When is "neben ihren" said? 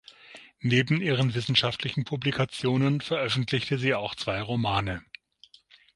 0.61-1.35